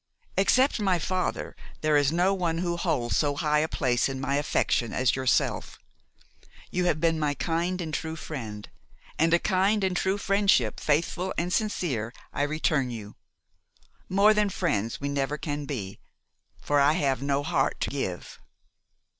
Except 0.35 0.79
my 0.79 0.97
father, 0.97 1.55
there 1.81 1.95
is 1.95 2.11
no 2.11 2.33
one 2.33 2.57
who 2.57 2.75
holds 2.75 3.15
so 3.15 3.35
high 3.35 3.59
a 3.59 3.67
place 3.67 4.09
in 4.09 4.19
my 4.19 4.37
affection 4.37 4.93
as 4.93 5.15
yourself. 5.15 5.77
You 6.71 6.85
have 6.85 6.99
been 6.99 7.19
my 7.19 7.35
kind 7.35 7.79
and 7.79 7.93
true 7.93 8.15
friend; 8.15 8.67
and 9.19 9.31
a 9.31 9.37
kind 9.37 9.83
and 9.83 9.95
true 9.95 10.17
friendship, 10.17 10.79
faithful 10.79 11.35
and 11.37 11.53
sincere, 11.53 12.13
I 12.33 12.41
return 12.41 12.89
you. 12.89 13.15
More 14.09 14.33
than 14.33 14.49
friends 14.49 14.99
we 14.99 15.07
never 15.07 15.37
can 15.37 15.65
be, 15.65 15.99
for 16.59 16.79
I 16.79 16.93
have 16.93 17.21
no 17.21 17.43
heart 17.43 17.79
to 17.81 17.91
give. 17.91 18.39